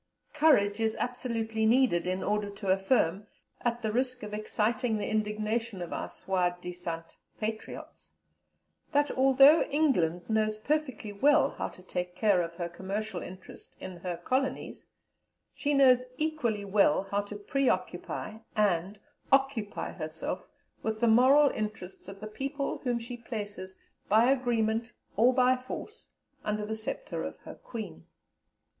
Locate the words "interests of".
21.51-22.19